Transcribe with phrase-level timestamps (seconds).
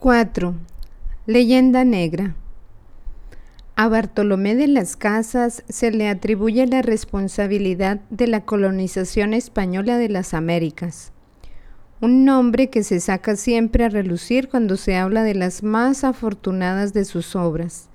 [0.00, 0.54] 4.
[1.26, 2.34] Leyenda negra.
[3.76, 10.08] A Bartolomé de las Casas se le atribuye la responsabilidad de la colonización española de
[10.08, 11.12] las Américas,
[12.00, 16.94] un nombre que se saca siempre a relucir cuando se habla de las más afortunadas
[16.94, 17.90] de sus obras,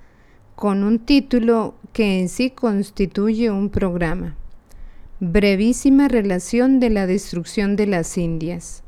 [0.54, 4.36] con un título que en sí constituye un programa.
[5.18, 8.84] Brevísima relación de la destrucción de las Indias.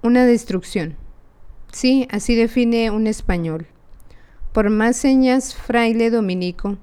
[0.00, 0.96] Una destrucción
[1.72, 3.66] Sí, así define un español.
[4.52, 6.78] Por más señas, fraile dominico,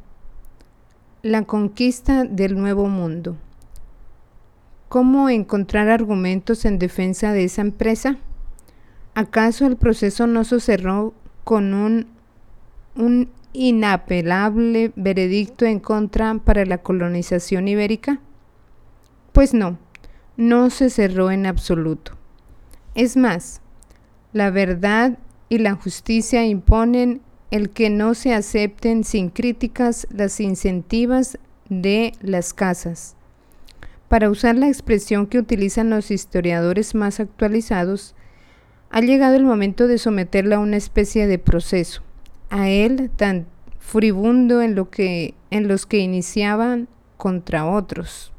[1.24, 3.36] la conquista del nuevo mundo.
[4.88, 8.18] ¿Cómo encontrar argumentos en defensa de esa empresa?
[9.16, 12.08] ¿Acaso el proceso no se cerró con un,
[12.96, 18.20] un inapelable veredicto en contra para la colonización ibérica?
[19.32, 19.80] Pues no,
[20.38, 22.12] no se cerró en absoluto.
[22.94, 23.62] Es más,
[24.36, 25.18] la verdad
[25.48, 31.38] y la justicia imponen el que no se acepten sin críticas las incentivas
[31.70, 33.16] de las casas.
[34.10, 38.14] Para usar la expresión que utilizan los historiadores más actualizados,
[38.90, 42.02] ha llegado el momento de someterla a una especie de proceso,
[42.50, 43.46] a él tan
[43.80, 48.34] furibundo en, lo que, en los que iniciaban contra otros.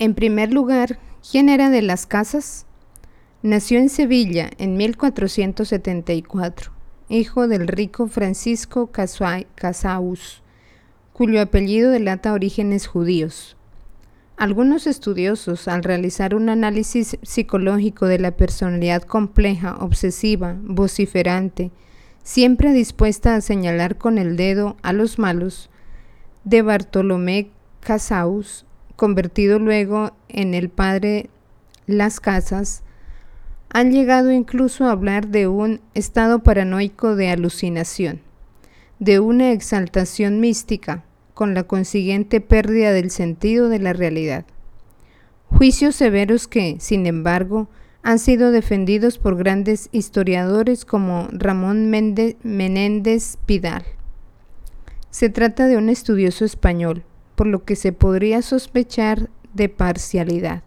[0.00, 0.98] En primer lugar,
[1.30, 2.66] ¿quién era de las casas?
[3.42, 6.70] Nació en Sevilla en 1474,
[7.08, 10.44] hijo del rico Francisco Casaus,
[11.12, 13.56] cuyo apellido delata orígenes judíos.
[14.36, 21.72] Algunos estudiosos, al realizar un análisis psicológico de la personalidad compleja, obsesiva, vociferante,
[22.22, 25.68] siempre dispuesta a señalar con el dedo a los malos,
[26.44, 31.28] de Bartolomé Casaus, convertido luego en el padre
[31.88, 32.84] Las Casas,
[33.74, 38.20] han llegado incluso a hablar de un estado paranoico de alucinación,
[38.98, 44.44] de una exaltación mística, con la consiguiente pérdida del sentido de la realidad.
[45.46, 47.68] Juicios severos que, sin embargo,
[48.02, 53.84] han sido defendidos por grandes historiadores como Ramón Menéndez Pidal.
[55.08, 57.04] Se trata de un estudioso español,
[57.36, 60.62] por lo que se podría sospechar de parcialidad.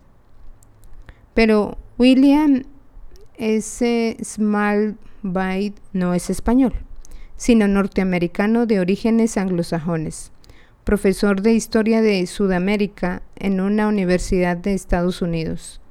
[1.35, 2.63] Pero William
[3.38, 4.97] ese Small
[5.94, 6.73] no es español,
[7.35, 10.31] sino norteamericano de orígenes anglosajones,
[10.84, 15.81] profesor de historia de Sudamérica en una universidad de Estados Unidos.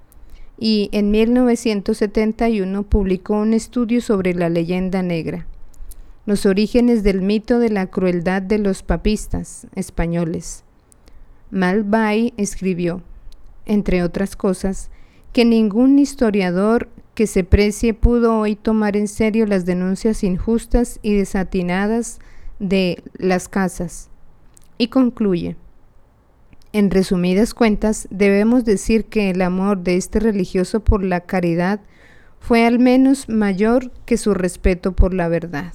[0.56, 5.46] Y en 1971 publicó un estudio sobre la leyenda negra,
[6.26, 10.62] los orígenes del mito de la crueldad de los papistas españoles.
[11.50, 13.02] Malbay escribió,
[13.66, 14.90] entre otras cosas,
[15.32, 21.14] que ningún historiador que se precie pudo hoy tomar en serio las denuncias injustas y
[21.14, 22.18] desatinadas
[22.58, 24.10] de las casas.
[24.78, 25.56] Y concluye.
[26.72, 31.80] En resumidas cuentas, debemos decir que el amor de este religioso por la caridad
[32.40, 35.72] fue al menos mayor que su respeto por la verdad.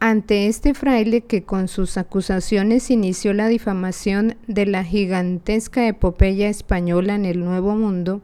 [0.00, 7.14] Ante este fraile que con sus acusaciones inició la difamación de la gigantesca epopeya española
[7.14, 8.22] en el Nuevo Mundo,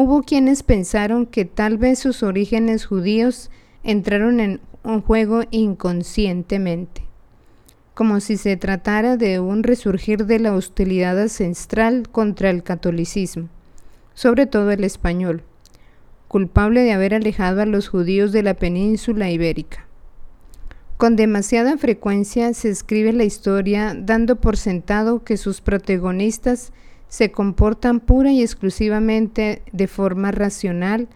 [0.00, 3.50] Hubo quienes pensaron que tal vez sus orígenes judíos
[3.82, 7.02] entraron en un juego inconscientemente,
[7.94, 13.48] como si se tratara de un resurgir de la hostilidad ancestral contra el catolicismo,
[14.14, 15.42] sobre todo el español,
[16.28, 19.88] culpable de haber alejado a los judíos de la península ibérica.
[20.96, 26.72] Con demasiada frecuencia se escribe la historia dando por sentado que sus protagonistas
[27.08, 31.08] se comportan pura y exclusivamente de forma racional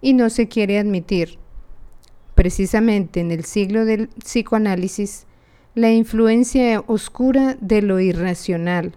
[0.00, 1.38] y no se quiere admitir.
[2.34, 5.26] Precisamente en el siglo del psicoanálisis,
[5.74, 8.92] la influencia oscura de lo irracional,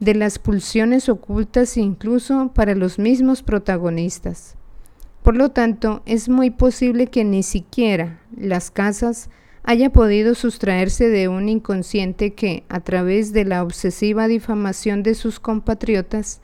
[0.00, 4.56] de las pulsiones ocultas incluso para los mismos protagonistas.
[5.22, 9.30] Por lo tanto, es muy posible que ni siquiera las casas
[9.64, 15.38] haya podido sustraerse de un inconsciente que, a través de la obsesiva difamación de sus
[15.38, 16.40] compatriotas,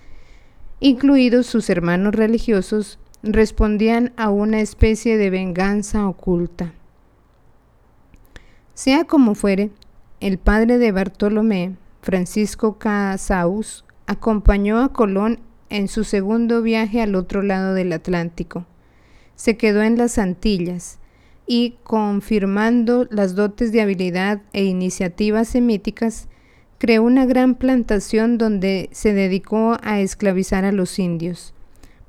[0.81, 6.73] incluidos sus hermanos religiosos, respondían a una especie de venganza oculta.
[8.75, 9.71] Sea como fuere,
[10.21, 17.43] el padre de Bartolomé, Francisco Casaus, acompañó a Colón en su segundo viaje al otro
[17.43, 18.67] lado del Atlántico.
[19.35, 20.98] Se quedó en las Antillas,
[21.49, 26.29] y confirmando las dotes de habilidad e iniciativas semíticas,
[26.77, 31.55] creó una gran plantación donde se dedicó a esclavizar a los indios,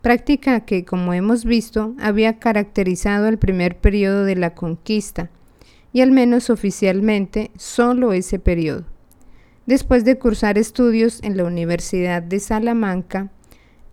[0.01, 5.31] práctica que, como hemos visto, había caracterizado el primer periodo de la conquista,
[5.93, 8.83] y al menos oficialmente solo ese periodo.
[9.65, 13.31] Después de cursar estudios en la Universidad de Salamanca,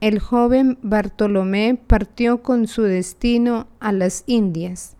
[0.01, 4.96] el joven Bartolomé partió con su destino a las Indias,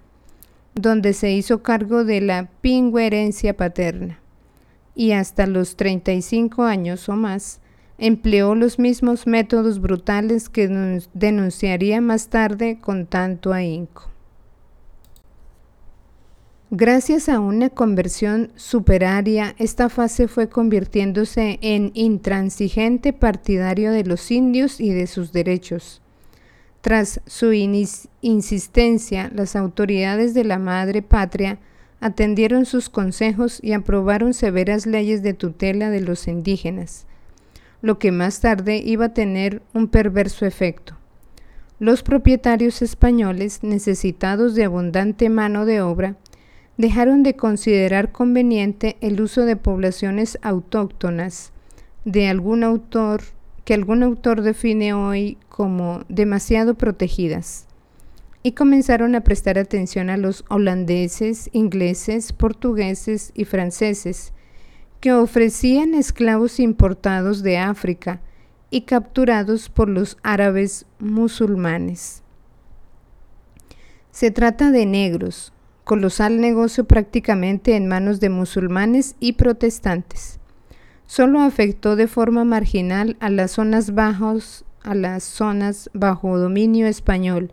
[0.76, 4.20] donde se hizo cargo de la pingüerencia paterna,
[4.94, 7.61] y hasta los 35 años o más
[7.99, 10.69] empleó los mismos métodos brutales que
[11.14, 14.11] denunciaría más tarde con tanto ahínco.
[16.70, 24.81] Gracias a una conversión superaria, esta fase fue convirtiéndose en intransigente partidario de los indios
[24.81, 26.02] y de sus derechos.
[26.87, 31.59] Tras su insistencia, las autoridades de la madre patria
[31.99, 37.05] atendieron sus consejos y aprobaron severas leyes de tutela de los indígenas,
[37.83, 40.97] lo que más tarde iba a tener un perverso efecto.
[41.81, 46.15] Los propietarios españoles, necesitados de abundante mano de obra,
[46.77, 51.50] dejaron de considerar conveniente el uso de poblaciones autóctonas
[52.05, 53.23] de algún autor
[53.67, 57.67] que algún autor define hoy como demasiado protegidas
[58.45, 64.33] y comenzaron a prestar atención a los holandeses, ingleses, portugueses y franceses
[65.01, 68.21] que ofrecían esclavos importados de África
[68.71, 72.23] y capturados por los árabes musulmanes.
[74.12, 75.53] Se trata de negros,
[75.83, 80.39] colosal negocio prácticamente en manos de musulmanes y protestantes.
[81.06, 87.53] Solo afectó de forma marginal a las zonas bajos, a las zonas bajo dominio español,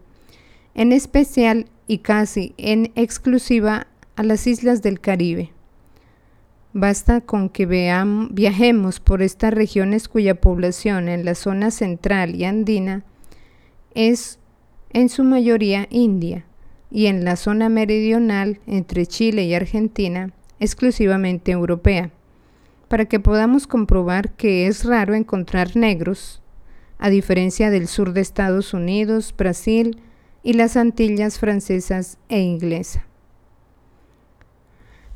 [0.75, 5.51] en especial y casi en exclusiva a las islas del Caribe.
[6.73, 12.45] Basta con que veamos, viajemos por estas regiones cuya población en la zona central y
[12.45, 13.03] andina
[13.93, 14.39] es
[14.89, 16.45] en su mayoría india,
[16.93, 22.11] y en la zona meridional entre Chile y Argentina exclusivamente europea,
[22.93, 26.43] para que podamos comprobar que es raro encontrar negros,
[26.99, 29.99] a diferencia del sur de Estados Unidos, Brasil
[30.43, 33.07] y las Antillas francesas e inglesa.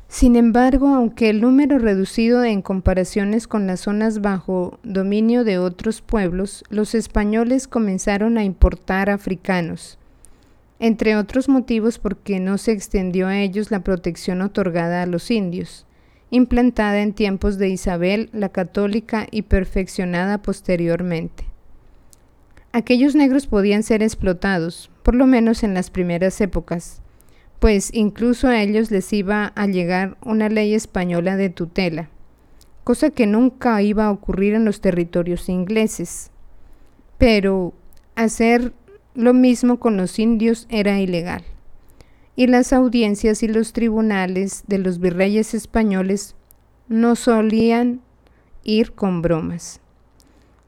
[0.08, 6.02] Sin embargo, aunque el número reducido en comparaciones con las zonas bajo dominio de otros
[6.02, 10.00] pueblos, los españoles comenzaron a importar africanos,
[10.80, 15.86] entre otros motivos porque no se extendió a ellos la protección otorgada a los indios,
[16.30, 21.44] implantada en tiempos de Isabel la católica y perfeccionada posteriormente.
[22.72, 27.00] Aquellos negros podían ser explotados, por lo menos en las primeras épocas,
[27.60, 32.10] pues incluso a ellos les iba a llegar una ley española de tutela,
[32.84, 36.30] cosa que nunca iba a ocurrir en los territorios ingleses.
[37.16, 37.72] Pero
[38.14, 38.72] hacer
[39.14, 41.42] lo mismo con los indios era ilegal.
[42.38, 46.36] Y las audiencias y los tribunales de los virreyes españoles
[46.86, 48.00] no solían
[48.62, 49.80] ir con bromas.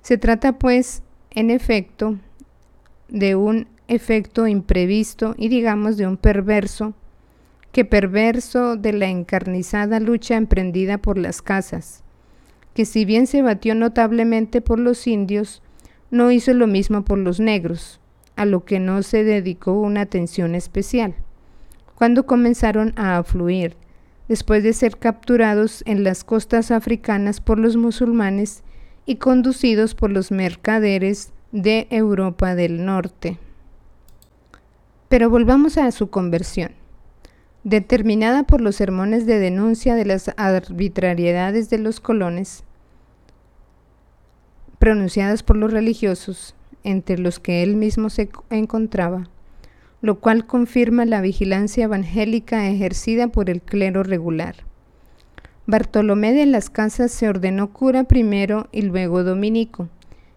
[0.02, 2.16] Se trata pues, en efecto,
[3.08, 6.92] de un efecto imprevisto y digamos de un perverso,
[7.70, 12.02] que perverso de la encarnizada lucha emprendida por las casas,
[12.74, 15.62] que si bien se batió notablemente por los indios,
[16.10, 18.00] no hizo lo mismo por los negros,
[18.34, 21.14] a lo que no se dedicó una atención especial.
[22.00, 23.76] Cuando comenzaron a afluir,
[24.26, 28.62] después de ser capturados en las costas africanas por los musulmanes
[29.04, 33.36] y conducidos por los mercaderes de Europa del Norte.
[35.10, 36.72] Pero volvamos a su conversión.
[37.64, 42.64] Determinada por los sermones de denuncia de las arbitrariedades de los colones,
[44.78, 49.28] pronunciadas por los religiosos, entre los que él mismo se encontraba,
[50.02, 54.56] lo cual confirma la vigilancia evangélica ejercida por el clero regular.
[55.66, 59.88] Bartolomé de las Casas se ordenó cura primero y luego dominico,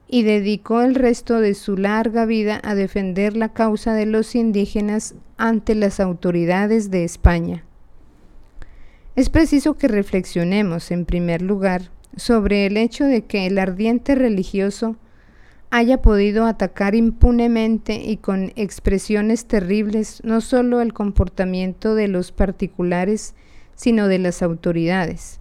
[0.07, 5.15] y dedicó el resto de su larga vida a defender la causa de los indígenas
[5.37, 7.63] ante las autoridades de España.
[9.15, 14.97] Es preciso que reflexionemos, en primer lugar, sobre el hecho de que el ardiente religioso
[15.75, 23.33] haya podido atacar impunemente y con expresiones terribles no solo el comportamiento de los particulares,
[23.73, 25.39] sino de las autoridades.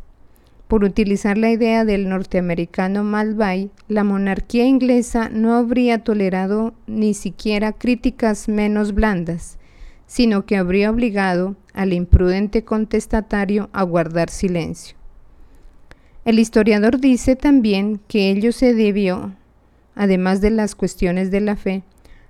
[0.68, 7.72] Por utilizar la idea del norteamericano Malvay, la monarquía inglesa no habría tolerado ni siquiera
[7.72, 9.58] críticas menos blandas,
[10.06, 14.96] sino que habría obligado al imprudente contestatario a guardar silencio.
[16.24, 19.34] El historiador dice también que ello se debió
[19.94, 21.82] además de las cuestiones de la fe,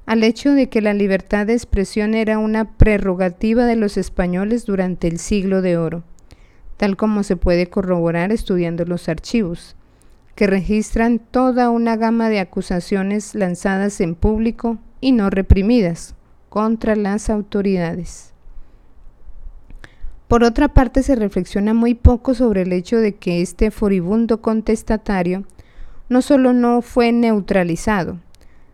[0.07, 5.07] al hecho de que la libertad de expresión era una prerrogativa de los españoles durante
[5.09, 6.03] el siglo de oro,
[6.77, 9.77] tal como se puede corroborar estudiando los archivos,
[10.35, 16.15] que registran toda una gama de acusaciones lanzadas en público y no reprimidas
[16.49, 18.33] contra las autoridades.
[20.27, 25.45] Por otra parte, se reflexiona muy poco sobre el hecho de que este furibundo contestatario
[26.13, 28.19] no solo no fue neutralizado,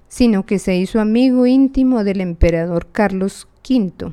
[0.09, 4.12] sino que se hizo amigo íntimo del emperador Carlos V,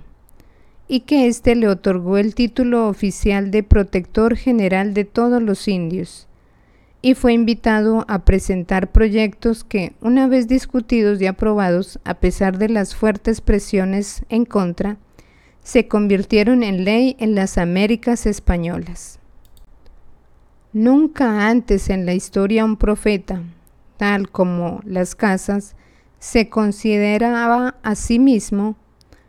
[0.88, 6.28] y que éste le otorgó el título oficial de protector general de todos los indios,
[7.02, 12.70] y fue invitado a presentar proyectos que, una vez discutidos y aprobados, a pesar de
[12.70, 14.98] las fuertes presiones en contra,
[15.64, 19.20] se convirtieron en ley en las Américas españolas.
[20.76, 23.42] Nunca antes en la historia un profeta,
[23.96, 25.74] tal como las casas,
[26.20, 28.76] se consideraba a sí mismo,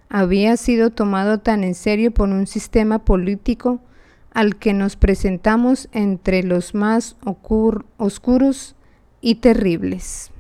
[0.09, 3.79] había sido tomado tan en serio por un sistema político
[4.33, 8.75] al que nos presentamos entre los más oscuros
[9.21, 10.33] y terribles.